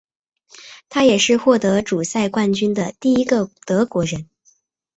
[0.89, 4.27] 他也是获得主赛冠军的第一个德国人。